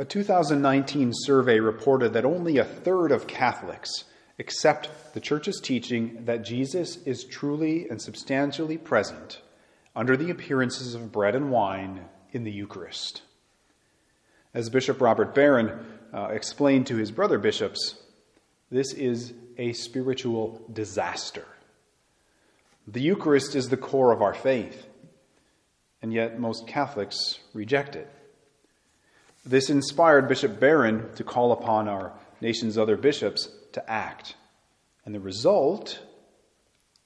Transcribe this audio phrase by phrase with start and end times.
[0.00, 4.04] A 2019 survey reported that only a third of Catholics
[4.38, 9.42] accept the Church's teaching that Jesus is truly and substantially present
[9.96, 13.22] under the appearances of bread and wine in the Eucharist.
[14.54, 15.84] As Bishop Robert Barron
[16.14, 17.96] uh, explained to his brother bishops,
[18.70, 21.44] this is a spiritual disaster.
[22.86, 24.86] The Eucharist is the core of our faith,
[26.00, 28.08] and yet most Catholics reject it.
[29.48, 32.12] This inspired Bishop Barron to call upon our
[32.42, 34.34] nation's other bishops to act.
[35.06, 36.00] And the result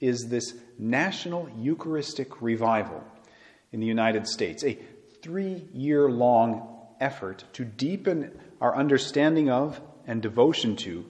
[0.00, 3.04] is this national Eucharistic revival
[3.70, 4.76] in the United States, a
[5.22, 11.06] three year long effort to deepen our understanding of and devotion to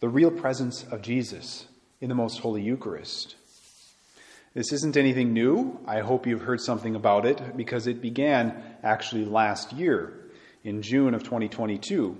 [0.00, 1.66] the real presence of Jesus
[2.02, 3.36] in the Most Holy Eucharist.
[4.52, 5.80] This isn't anything new.
[5.86, 10.20] I hope you've heard something about it because it began actually last year
[10.64, 12.16] in June of 2022.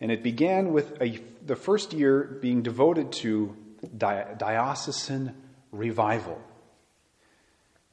[0.00, 3.54] And it began with a, the first year being devoted to
[3.96, 5.34] di- diocesan
[5.72, 6.40] revival.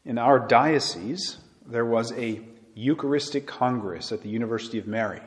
[0.05, 2.41] In our diocese, there was a
[2.75, 5.21] Eucharistic Congress at the University of Mary,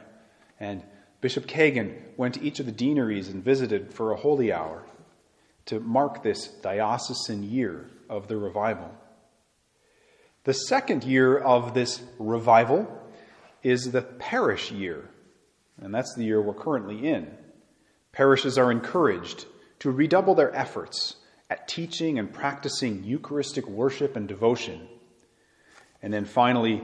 [0.60, 0.82] and
[1.20, 4.84] Bishop Kagan went to each of the deaneries and visited for a holy hour
[5.66, 8.92] to mark this diocesan year of the revival.
[10.44, 12.86] The second year of this revival
[13.66, 15.10] is the parish year,
[15.82, 17.28] and that's the year we're currently in.
[18.12, 19.44] Parishes are encouraged
[19.80, 21.16] to redouble their efforts
[21.50, 24.86] at teaching and practicing Eucharistic worship and devotion.
[26.00, 26.80] And then finally,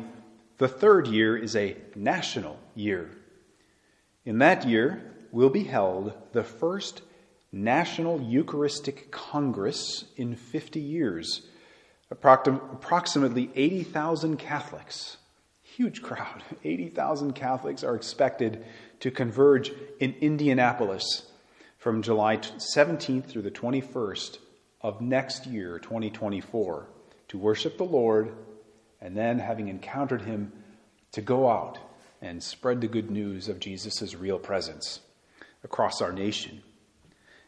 [0.58, 3.10] the third year is a national year.
[4.24, 7.02] In that year will be held the first
[7.52, 11.42] National Eucharistic Congress in 50 years.
[12.10, 15.18] Approximately 80,000 Catholics
[15.76, 16.42] huge crowd.
[16.64, 18.64] 80,000 Catholics are expected
[19.00, 21.30] to converge in Indianapolis
[21.78, 24.38] from July 17th through the 21st
[24.80, 26.86] of next year, 2024,
[27.28, 28.32] to worship the Lord
[29.00, 30.52] and then, having encountered Him,
[31.10, 31.78] to go out
[32.20, 35.00] and spread the good news of Jesus' real presence
[35.64, 36.62] across our nation.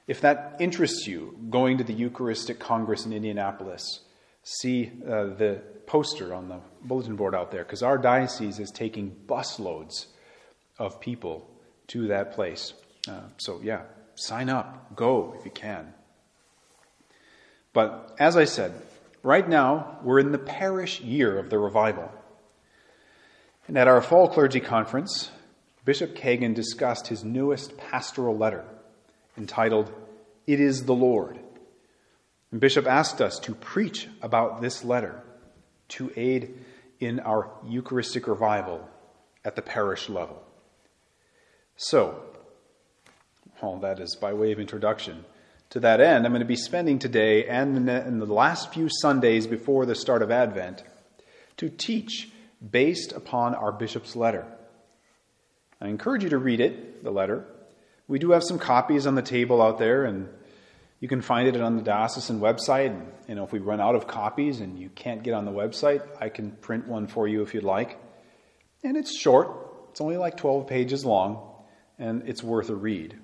[0.06, 4.00] If that interests you, going to the Eucharistic Congress in Indianapolis,
[4.44, 9.14] see uh, the poster on the bulletin board out there because our diocese is taking
[9.26, 10.06] busloads
[10.78, 11.50] of people
[11.88, 12.72] to that place.
[13.08, 13.82] Uh, so, yeah,
[14.14, 15.92] sign up, go if you can.
[17.72, 18.72] But as I said,
[19.22, 22.10] right now we're in the parish year of the revival.
[23.66, 25.30] And at our fall clergy conference,
[25.84, 28.64] Bishop Kagan discussed his newest pastoral letter
[29.36, 29.92] entitled,
[30.46, 31.38] It is the Lord.
[32.54, 35.20] And Bishop asked us to preach about this letter
[35.88, 36.54] to aid
[37.00, 38.88] in our Eucharistic revival
[39.44, 40.40] at the parish level.
[41.74, 42.22] So,
[43.60, 45.24] all that is by way of introduction.
[45.70, 49.48] To that end, I'm going to be spending today and in the last few Sundays
[49.48, 50.84] before the start of Advent
[51.56, 52.30] to teach
[52.70, 54.46] based upon our bishop's letter.
[55.80, 57.46] I encourage you to read it, the letter.
[58.06, 60.28] We do have some copies on the table out there, and
[61.00, 62.98] you can find it on the diocesan website.
[63.28, 66.02] You know, if we run out of copies and you can't get on the website,
[66.20, 67.98] I can print one for you if you'd like.
[68.82, 69.50] And it's short.
[69.90, 71.54] It's only like 12 pages long,
[71.98, 73.16] and it's worth a read.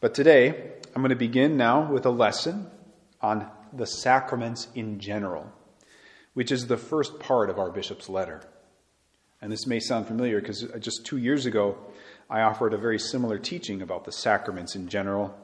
[0.00, 2.70] But today, I'm going to begin now with a lesson
[3.20, 5.52] on the sacraments in general,
[6.34, 8.42] which is the first part of our bishop's letter.
[9.40, 11.78] And this may sound familiar because uh, just two years ago,
[12.28, 15.34] I offered a very similar teaching about the sacraments in general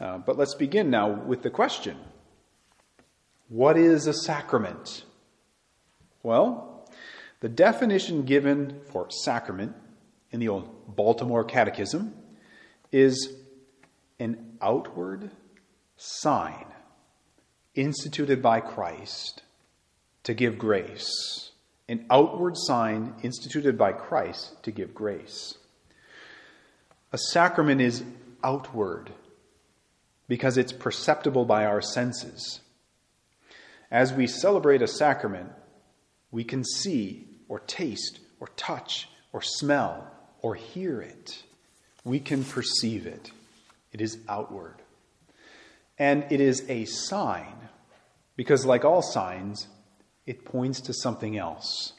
[0.00, 1.96] uh, but let's begin now with the question
[3.48, 5.04] What is a sacrament?
[6.22, 6.88] Well,
[7.40, 9.74] the definition given for sacrament
[10.30, 12.14] in the old Baltimore Catechism
[12.92, 13.32] is
[14.18, 15.30] an outward
[15.96, 16.66] sign
[17.74, 19.42] instituted by Christ
[20.24, 21.50] to give grace.
[21.88, 25.56] An outward sign instituted by Christ to give grace.
[27.12, 28.04] A sacrament is
[28.44, 29.12] outward
[30.30, 32.60] because it's perceptible by our senses.
[33.90, 35.50] As we celebrate a sacrament,
[36.30, 40.08] we can see or taste or touch or smell
[40.40, 41.42] or hear it.
[42.04, 43.32] We can perceive it.
[43.92, 44.76] It is outward.
[45.98, 47.68] And it is a sign,
[48.36, 49.66] because like all signs,
[50.26, 51.94] it points to something else.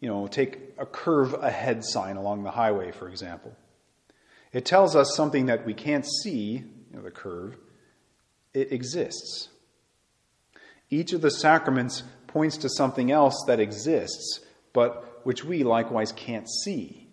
[0.00, 3.56] You know, take a curve ahead sign along the highway, for example.
[4.52, 7.56] It tells us something that we can't see you know, the curve,
[8.52, 9.48] it exists.
[10.90, 14.40] Each of the sacraments points to something else that exists,
[14.72, 17.08] but which we likewise can't see.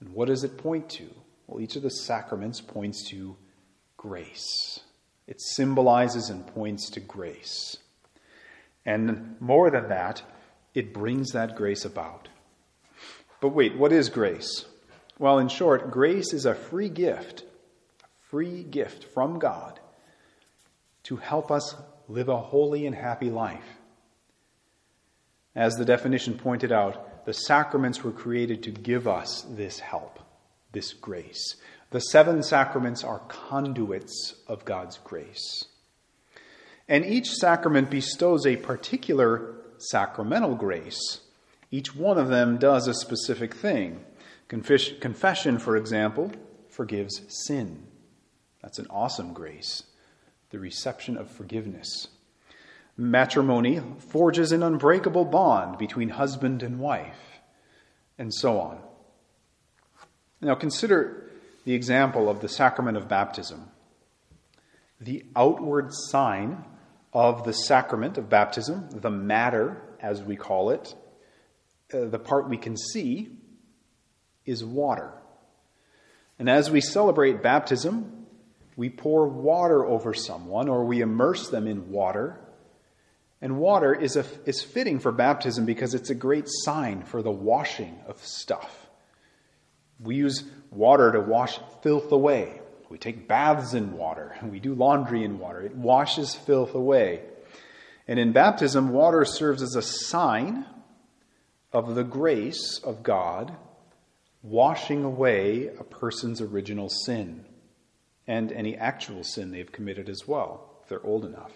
[0.00, 1.08] And what does it point to?
[1.46, 3.36] Well, each of the sacraments points to
[3.96, 4.80] grace.
[5.26, 7.76] It symbolizes and points to grace.
[8.86, 10.22] And more than that,
[10.74, 12.28] it brings that grace about.
[13.40, 14.64] But wait, what is grace?
[15.18, 17.44] Well, in short, grace is a free gift,
[18.30, 19.80] free gift from God
[21.02, 21.74] to help us
[22.08, 23.78] live a holy and happy life.
[25.56, 30.20] As the definition pointed out, the sacraments were created to give us this help,
[30.72, 31.56] this grace.
[31.90, 35.64] The seven sacraments are conduits of God's grace.
[36.88, 41.20] And each sacrament bestows a particular sacramental grace.
[41.72, 44.04] Each one of them does a specific thing.
[44.48, 46.30] Confession, for example,
[46.68, 47.86] forgives sin.
[48.62, 49.84] That's an awesome grace,
[50.50, 52.08] the reception of forgiveness.
[52.96, 57.40] Matrimony forges an unbreakable bond between husband and wife,
[58.18, 58.78] and so on.
[60.40, 61.30] Now consider
[61.64, 63.70] the example of the sacrament of baptism.
[65.00, 66.64] The outward sign
[67.12, 70.94] of the sacrament of baptism, the matter, as we call it,
[71.92, 73.30] uh, the part we can see,
[74.44, 75.12] is water.
[76.38, 78.19] And as we celebrate baptism,
[78.80, 82.40] we pour water over someone or we immerse them in water.
[83.42, 87.30] And water is, a, is fitting for baptism because it's a great sign for the
[87.30, 88.88] washing of stuff.
[90.02, 92.58] We use water to wash filth away.
[92.88, 94.34] We take baths in water.
[94.50, 95.60] We do laundry in water.
[95.60, 97.20] It washes filth away.
[98.08, 100.64] And in baptism, water serves as a sign
[101.70, 103.54] of the grace of God
[104.42, 107.44] washing away a person's original sin
[108.26, 111.52] and any actual sin they've committed as well, if they're old enough.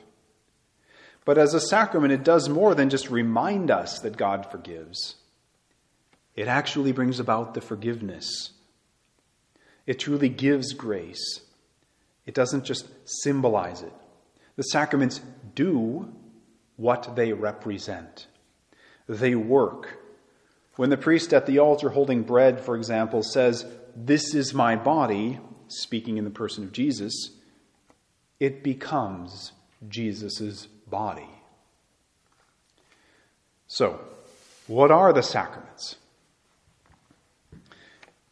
[1.24, 5.16] But as a sacrament, it does more than just remind us that God forgives.
[6.34, 8.50] It actually brings about the forgiveness.
[9.86, 11.40] It truly gives grace.
[12.26, 13.92] It doesn't just symbolize it.
[14.56, 15.20] The sacraments
[15.54, 16.12] do
[16.76, 18.26] what they represent,
[19.08, 20.00] they work.
[20.76, 23.64] When the priest at the altar holding bread, for example, says,
[23.94, 25.38] This is my body,
[25.68, 27.30] speaking in the person of Jesus,
[28.40, 29.52] it becomes
[29.88, 31.28] Jesus' body.
[33.66, 34.00] So,
[34.66, 35.96] what are the sacraments?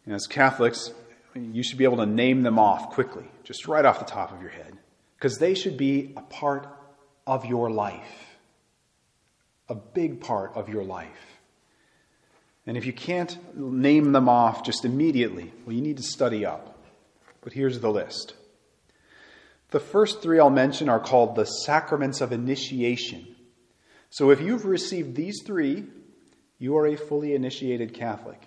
[0.07, 0.93] As Catholics,
[1.35, 4.41] you should be able to name them off quickly, just right off the top of
[4.41, 4.77] your head,
[5.17, 6.67] because they should be a part
[7.27, 8.37] of your life,
[9.69, 11.39] a big part of your life.
[12.67, 16.72] And if you can't name them off just immediately, well, you need to study up.
[17.43, 18.35] But here's the list.
[19.71, 23.37] The first three I'll mention are called the sacraments of initiation.
[24.11, 25.85] So if you've received these three,
[26.59, 28.41] you are a fully initiated Catholic.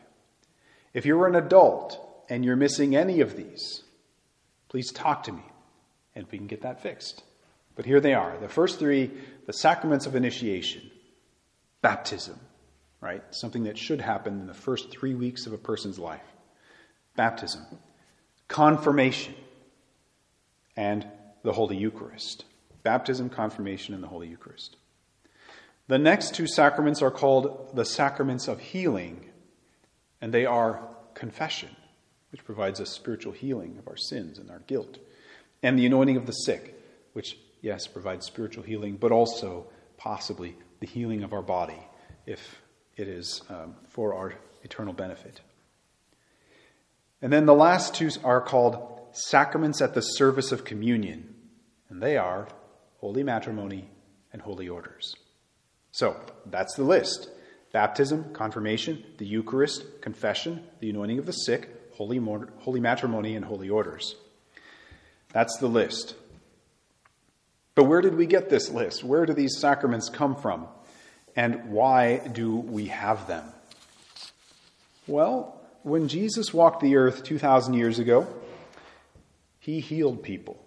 [0.94, 2.00] If you're an adult
[2.30, 3.84] and you're missing any of these,
[4.70, 5.44] please talk to me
[6.16, 7.24] and we can get that fixed.
[7.76, 8.38] But here they are.
[8.38, 9.12] The first three
[9.46, 10.90] the sacraments of initiation,
[11.82, 12.40] baptism,
[13.02, 13.24] right?
[13.32, 16.26] Something that should happen in the first three weeks of a person's life.
[17.16, 17.64] Baptism,
[18.48, 19.36] confirmation,
[20.76, 21.08] and
[21.44, 22.46] the Holy Eucharist.
[22.84, 24.76] Baptism, confirmation, and the Holy Eucharist.
[25.88, 29.30] The next two sacraments are called the sacraments of healing,
[30.20, 30.82] and they are
[31.14, 31.76] confession,
[32.32, 34.98] which provides us spiritual healing of our sins and our guilt,
[35.62, 36.82] and the anointing of the sick,
[37.14, 41.80] which, yes, provides spiritual healing, but also possibly the healing of our body
[42.26, 42.62] if
[42.98, 44.34] it is um, for our
[44.64, 45.42] eternal benefit.
[47.26, 51.34] And then the last two are called sacraments at the service of communion,
[51.90, 52.48] and they are
[53.00, 53.90] holy matrimony
[54.32, 55.16] and holy orders.
[55.92, 57.32] So that's the list
[57.74, 62.20] baptism, confirmation, the Eucharist, confession, the anointing of the sick, holy,
[62.60, 64.14] holy matrimony, and holy orders.
[65.34, 66.14] That's the list.
[67.74, 69.04] But where did we get this list?
[69.04, 70.68] Where do these sacraments come from?
[71.36, 73.46] And why do we have them?
[75.08, 75.55] Well,
[75.86, 78.28] when Jesus walked the earth 2,000 years ago,
[79.60, 80.58] he healed people,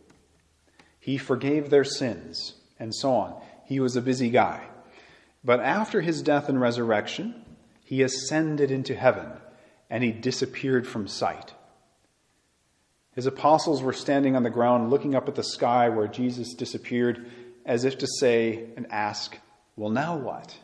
[1.01, 3.43] he forgave their sins, and so on.
[3.65, 4.63] He was a busy guy.
[5.43, 7.45] But after his death and resurrection,
[7.85, 9.27] he ascended into heaven
[9.91, 11.53] and he disappeared from sight.
[13.17, 17.29] His apostles were standing on the ground looking up at the sky where Jesus disappeared,
[17.67, 19.37] as if to say and ask,
[19.75, 20.57] well, now what?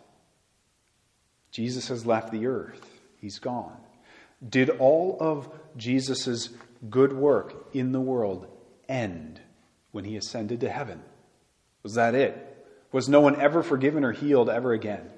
[1.50, 3.76] Jesus has left the earth, he's gone.
[4.48, 6.50] Did all of Jesus'
[6.90, 8.46] good work in the world
[8.88, 9.40] end
[9.92, 11.02] when he ascended to heaven?
[11.82, 12.66] Was that it?
[12.92, 15.10] Was no one ever forgiven or healed ever again?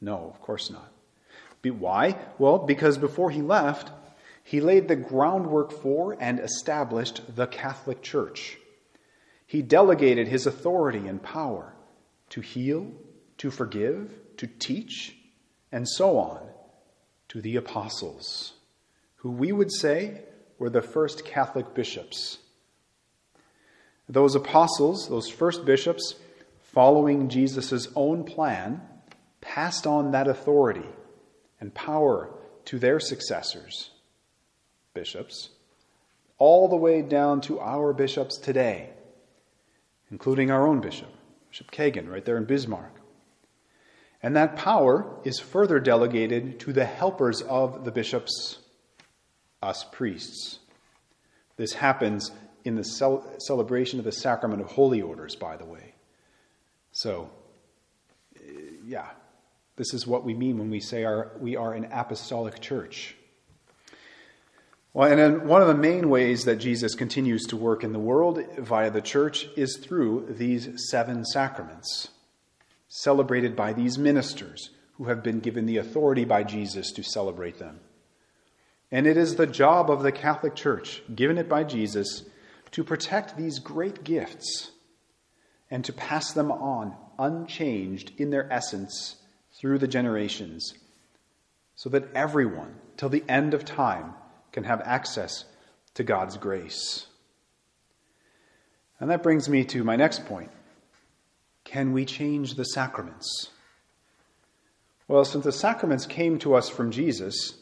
[0.00, 0.92] No, of course not.
[1.62, 2.18] Why?
[2.38, 3.92] Well, because before he left,
[4.42, 8.58] he laid the groundwork for and established the Catholic Church.
[9.46, 11.72] He delegated his authority and power
[12.30, 12.90] to heal,
[13.38, 15.16] to forgive, to teach,
[15.70, 16.51] and so on
[17.32, 18.52] to the apostles,
[19.16, 20.20] who we would say
[20.58, 22.36] were the first Catholic bishops.
[24.06, 26.16] Those apostles, those first bishops,
[26.60, 28.82] following Jesus' own plan,
[29.40, 30.86] passed on that authority
[31.58, 32.28] and power
[32.66, 33.92] to their successors,
[34.92, 35.48] bishops,
[36.36, 38.90] all the way down to our bishops today,
[40.10, 41.08] including our own bishop,
[41.48, 43.01] Bishop Kagan, right there in Bismarck.
[44.22, 48.58] And that power is further delegated to the helpers of the bishops,
[49.60, 50.60] us priests.
[51.56, 52.30] This happens
[52.64, 55.94] in the cel- celebration of the sacrament of holy orders, by the way.
[56.92, 57.30] So,
[58.36, 58.40] eh,
[58.84, 59.06] yeah,
[59.76, 63.16] this is what we mean when we say our, we are an apostolic church.
[64.94, 68.38] Well, and one of the main ways that Jesus continues to work in the world
[68.58, 72.08] via the church is through these seven sacraments,
[72.94, 74.68] celebrated by these ministers
[74.98, 77.80] who have been given the authority by Jesus to celebrate them.
[78.90, 82.24] And it is the job of the Catholic Church, given it by Jesus,
[82.72, 84.72] to protect these great gifts
[85.70, 89.16] and to pass them on unchanged in their essence
[89.54, 90.74] through the generations,
[91.74, 94.12] so that everyone, till the end of time,
[94.52, 95.46] can have access
[95.94, 97.06] to God's grace.
[99.00, 100.50] And that brings me to my next point.
[101.72, 103.48] Can we change the sacraments?
[105.08, 107.54] Well, since the sacraments came to us from Jesus,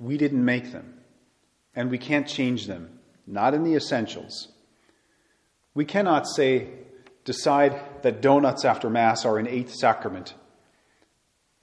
[0.00, 0.94] we didn't make them,
[1.76, 4.48] and we can't change them, not in the essentials.
[5.74, 6.68] We cannot say,
[7.24, 10.34] decide that donuts after Mass are an eighth sacrament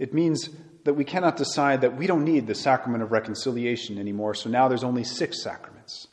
[0.02, 0.50] it means
[0.84, 4.68] that we cannot decide that we don't need the sacrament of reconciliation anymore, so now
[4.68, 6.08] there's only six sacraments.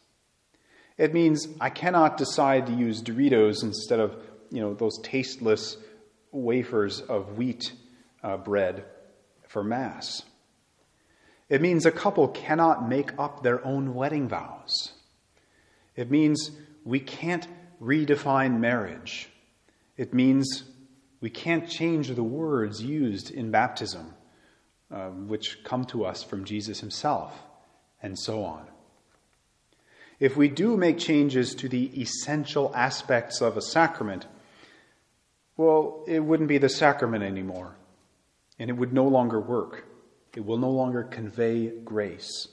[0.98, 5.76] It means I cannot decide to use Doritos instead of, you know, those tasteless
[6.32, 7.72] wafers of wheat
[8.22, 8.84] uh, bread
[9.46, 10.22] for Mass.
[11.48, 14.92] It means a couple cannot make up their own wedding vows.
[15.96, 16.50] It means
[16.84, 17.46] we can't
[17.82, 19.30] redefine marriage.
[19.96, 20.64] It means
[21.20, 24.14] we can't change the words used in baptism,
[24.90, 27.32] uh, which come to us from Jesus himself,
[28.02, 28.66] and so on.
[30.20, 34.26] If we do make changes to the essential aspects of a sacrament,
[35.58, 37.76] well, it wouldn't be the sacrament anymore,
[38.58, 39.84] and it would no longer work.
[40.34, 42.48] It will no longer convey grace.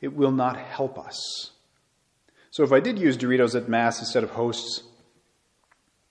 [0.00, 1.50] It will not help us.
[2.52, 4.84] So if I did use Doritos at Mass instead of hosts,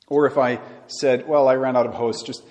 [0.08, 2.44] or if I said, well, I ran out of hosts, just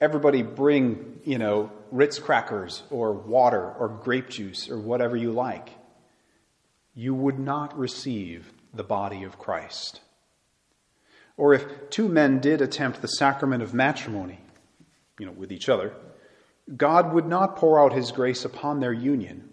[0.00, 5.68] everybody bring, you know, Ritz crackers or water or grape juice or whatever you like,
[6.94, 10.00] you would not receive the body of Christ.
[11.36, 14.40] Or if two men did attempt the sacrament of matrimony,
[15.18, 15.94] you know, with each other,
[16.76, 19.50] God would not pour out his grace upon their union.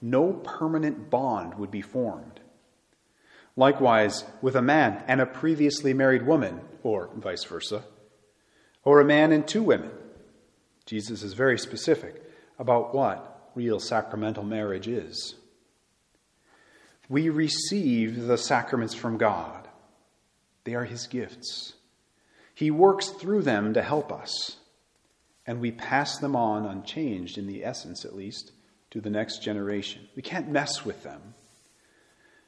[0.00, 2.40] No permanent bond would be formed.
[3.56, 7.84] Likewise, with a man and a previously married woman, or vice versa,
[8.84, 9.90] or a man and two women.
[10.84, 12.22] Jesus is very specific
[12.58, 15.34] about what real sacramental marriage is.
[17.08, 19.65] We receive the sacraments from God,
[20.66, 21.72] they are His gifts.
[22.54, 24.56] He works through them to help us,
[25.46, 28.52] and we pass them on unchanged, in the essence at least,
[28.90, 30.08] to the next generation.
[30.14, 31.34] We can't mess with them.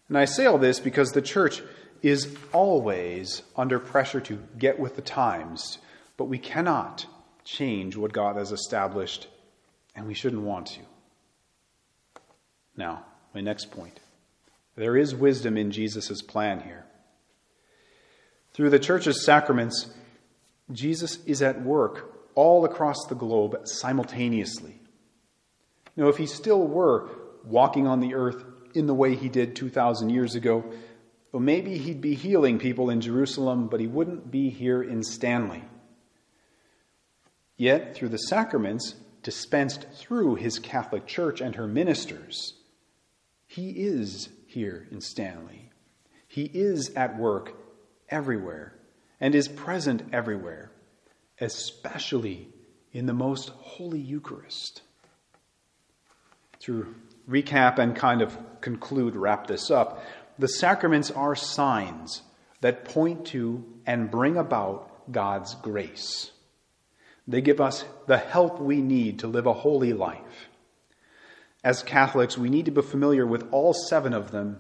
[0.08, 1.62] And I say all this because the church
[2.02, 5.78] is always under pressure to get with the times,
[6.16, 7.06] but we cannot
[7.44, 9.28] change what God has established,
[9.94, 10.80] and we shouldn't want to.
[12.76, 14.00] Now, my next point.
[14.76, 16.84] There is wisdom in Jesus' plan here.
[18.58, 19.88] Through the church's sacraments,
[20.72, 24.80] Jesus is at work all across the globe simultaneously.
[25.94, 27.08] Now, if he still were
[27.44, 30.64] walking on the earth in the way he did 2,000 years ago.
[31.30, 35.62] Well, maybe he'd be healing people in Jerusalem, but he wouldn't be here in Stanley.
[37.56, 42.54] Yet, through the sacraments dispensed through his Catholic Church and her ministers,
[43.46, 45.70] he is here in Stanley.
[46.26, 47.54] He is at work
[48.10, 48.74] everywhere
[49.20, 50.70] and is present everywhere,
[51.40, 52.48] especially
[52.92, 54.82] in the most holy Eucharist.
[56.60, 56.94] To
[57.28, 60.04] recap and kind of conclude, wrap this up,
[60.38, 62.22] the sacraments are signs
[62.60, 66.32] that point to and bring about God's grace.
[67.26, 70.48] They give us the help we need to live a holy life.
[71.62, 74.58] As Catholics, we need to be familiar with all seven of them,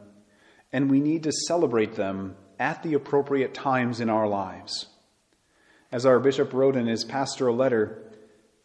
[0.72, 4.86] and we need to celebrate them at the appropriate times in our lives.
[5.90, 8.02] As our bishop wrote in his pastoral letter,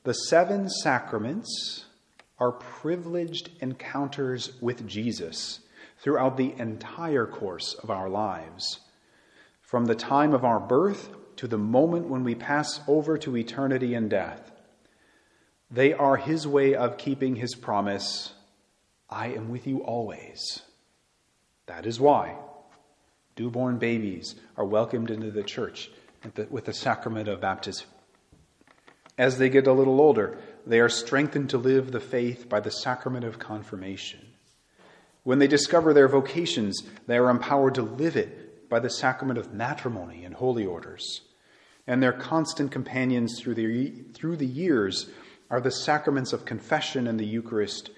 [0.03, 1.85] the seven sacraments
[2.39, 5.59] are privileged encounters with Jesus
[5.99, 8.79] throughout the entire course of our lives.
[9.61, 13.93] From the time of our birth to the moment when we pass over to eternity
[13.93, 14.51] and death,
[15.71, 18.33] they are his way of keeping his promise
[19.09, 20.63] I am with you always.
[21.67, 22.35] That is why
[23.37, 25.91] newborn babies are welcomed into the church
[26.49, 27.87] with the sacrament of baptism.
[29.17, 32.71] As they get a little older, they are strengthened to live the faith by the
[32.71, 34.33] sacrament of confirmation.
[35.23, 39.53] When they discover their vocations, they are empowered to live it by the sacrament of
[39.53, 41.21] matrimony and holy orders.
[41.85, 45.09] And their constant companions through the, through the years
[45.49, 47.91] are the sacraments of confession and the Eucharist,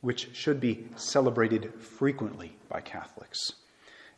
[0.00, 3.52] which should be celebrated frequently by Catholics.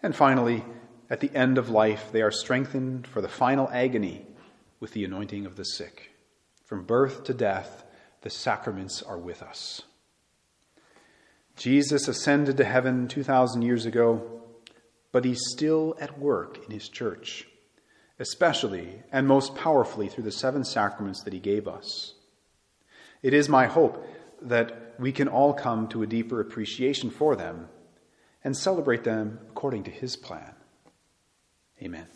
[0.03, 0.65] And finally,
[1.11, 4.27] at the end of life, they are strengthened for the final agony
[4.81, 6.13] with the anointing of the sick.
[6.65, 7.85] From birth to death,
[8.23, 9.83] the sacraments are with us.
[11.57, 14.43] Jesus ascended to heaven 2,000 years ago,
[15.11, 17.47] but he's still at work in his church,
[18.21, 22.15] especially and most powerfully through the seven sacraments that he gave us.
[23.23, 24.07] It is my hope
[24.43, 27.69] that we can all come to a deeper appreciation for them
[28.45, 30.55] and celebrate them according to his plan.
[31.83, 32.09] Amen.